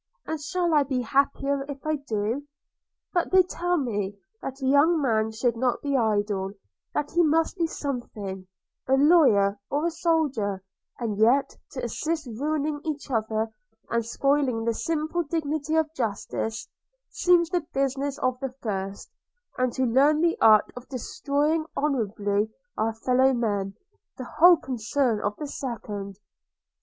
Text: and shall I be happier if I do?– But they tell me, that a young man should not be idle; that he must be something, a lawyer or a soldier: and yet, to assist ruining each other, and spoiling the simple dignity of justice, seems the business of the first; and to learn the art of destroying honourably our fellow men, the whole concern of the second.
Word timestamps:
and 0.25 0.41
shall 0.41 0.73
I 0.73 0.81
be 0.81 1.03
happier 1.03 1.63
if 1.69 1.85
I 1.85 1.97
do?– 1.97 2.47
But 3.13 3.29
they 3.29 3.43
tell 3.43 3.77
me, 3.77 4.17
that 4.41 4.59
a 4.59 4.65
young 4.65 4.99
man 4.99 5.31
should 5.31 5.55
not 5.55 5.79
be 5.83 5.95
idle; 5.95 6.53
that 6.91 7.11
he 7.11 7.21
must 7.21 7.55
be 7.57 7.67
something, 7.67 8.47
a 8.87 8.93
lawyer 8.95 9.59
or 9.69 9.85
a 9.85 9.91
soldier: 9.91 10.63
and 10.97 11.19
yet, 11.19 11.55
to 11.73 11.83
assist 11.83 12.25
ruining 12.25 12.81
each 12.83 13.11
other, 13.11 13.51
and 13.91 14.03
spoiling 14.03 14.63
the 14.65 14.73
simple 14.73 15.21
dignity 15.21 15.75
of 15.75 15.93
justice, 15.93 16.67
seems 17.11 17.51
the 17.51 17.61
business 17.71 18.17
of 18.17 18.39
the 18.39 18.53
first; 18.59 19.11
and 19.59 19.71
to 19.73 19.83
learn 19.85 20.19
the 20.21 20.35
art 20.41 20.65
of 20.75 20.87
destroying 20.89 21.67
honourably 21.77 22.49
our 22.75 22.95
fellow 22.95 23.33
men, 23.33 23.75
the 24.17 24.23
whole 24.25 24.57
concern 24.57 25.21
of 25.21 25.35
the 25.35 25.45
second. 25.45 26.17